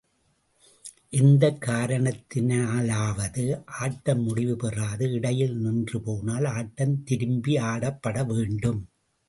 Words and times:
எந்தக் 1.09 1.63
காரணத்தினாலாவது 1.67 3.61
ஆட்டம் 3.65 4.21
முடிவுபெறாது 4.21 5.11
இடையிலே 5.11 5.53
நின்றுபோனால், 5.53 6.47
ஆட்டம் 6.47 7.03
திரும்பி 7.03 7.55
ஆடப்பட 7.55 8.25
வேண்டும். 8.25 8.87